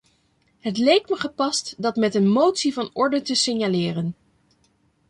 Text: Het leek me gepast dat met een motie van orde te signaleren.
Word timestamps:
Het 0.59 0.77
leek 0.77 1.09
me 1.09 1.15
gepast 1.15 1.73
dat 1.77 1.95
met 1.95 2.15
een 2.15 2.27
motie 2.27 2.73
van 2.73 2.89
orde 2.93 3.21
te 3.21 3.35
signaleren. 3.35 4.15